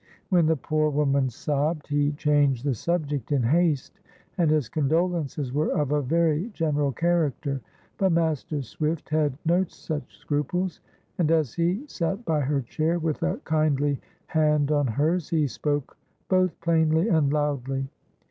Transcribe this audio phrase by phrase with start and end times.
[0.29, 3.99] When the poor woman sobbed, he changed the subject in haste,
[4.35, 7.61] and his condolences were of a very general character.
[7.99, 10.81] But Master Swift had no such scruples;
[11.19, 15.95] and as he sat by her chair, with a kindly hand on hers, he spoke
[16.29, 17.87] both plainly and loudly.